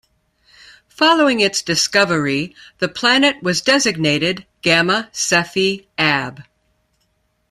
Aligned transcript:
Following 0.89 1.41
its 1.41 1.61
discovery 1.61 2.55
the 2.79 2.87
planet 2.87 3.43
was 3.43 3.61
designated 3.61 4.47
Gamma 4.63 5.09
Cephei 5.13 5.85
Ab. 5.95 6.41